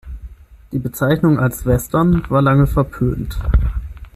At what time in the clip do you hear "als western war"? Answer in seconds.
1.39-2.41